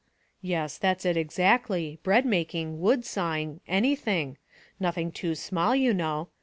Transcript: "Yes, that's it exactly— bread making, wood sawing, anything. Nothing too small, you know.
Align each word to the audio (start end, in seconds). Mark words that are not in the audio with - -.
"Yes, 0.41 0.79
that's 0.79 1.05
it 1.05 1.15
exactly— 1.15 1.99
bread 2.01 2.25
making, 2.25 2.79
wood 2.81 3.05
sawing, 3.05 3.59
anything. 3.67 4.39
Nothing 4.79 5.11
too 5.11 5.35
small, 5.35 5.75
you 5.75 5.93
know. 5.93 6.29